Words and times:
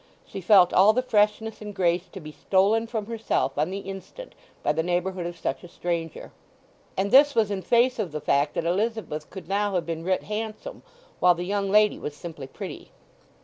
She 0.25 0.41
felt 0.41 0.73
all 0.73 0.93
the 0.93 1.03
freshness 1.03 1.61
and 1.61 1.75
grace 1.75 2.07
to 2.11 2.19
be 2.19 2.31
stolen 2.31 2.87
from 2.87 3.05
herself 3.05 3.55
on 3.55 3.69
the 3.69 3.81
instant 3.81 4.33
by 4.63 4.73
the 4.73 4.81
neighbourhood 4.81 5.27
of 5.27 5.37
such 5.37 5.63
a 5.63 5.67
stranger. 5.67 6.31
And 6.97 7.11
this 7.11 7.35
was 7.35 7.51
in 7.51 7.61
face 7.61 7.99
of 7.99 8.11
the 8.11 8.19
fact 8.19 8.55
that 8.55 8.65
Elizabeth 8.65 9.29
could 9.29 9.47
now 9.47 9.75
have 9.75 9.85
been 9.85 10.03
writ 10.03 10.23
handsome, 10.23 10.81
while 11.19 11.35
the 11.35 11.45
young 11.45 11.69
lady 11.69 11.99
was 11.99 12.15
simply 12.15 12.47
pretty. 12.47 12.89